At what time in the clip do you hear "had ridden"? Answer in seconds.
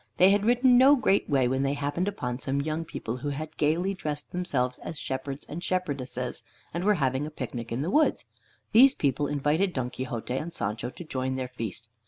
0.31-0.79